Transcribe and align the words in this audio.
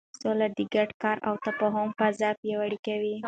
سوله 0.21 0.47
د 0.57 0.59
ګډ 0.73 0.89
کار 1.01 1.17
او 1.27 1.33
تفاهم 1.45 1.89
فضا 1.99 2.29
پیاوړې 2.41 2.79
کوي. 2.87 3.15